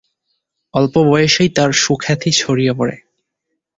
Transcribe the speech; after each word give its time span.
অল্প 0.73 0.93
বয়সেই 1.09 1.49
তার 1.49 1.71
সুখ্যাতি 1.83 2.29
ছড়িয়ে 2.31 2.73
পড়ে। 2.73 2.95